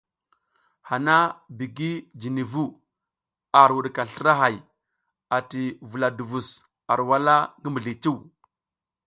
Hana 0.91 1.15
bigi 1.57 1.89
jini 2.19 2.43
vu, 2.51 2.63
ar 3.59 3.69
wuɗika 3.75 4.03
slra 4.11 4.33
hay 4.41 4.55
ati 5.37 5.61
vula 5.89 6.07
duvus 6.17 6.47
ar 6.91 6.99
wala 7.09 7.35
ngi 7.59 7.69
mizli 7.73 7.93
cuw. 8.03 8.19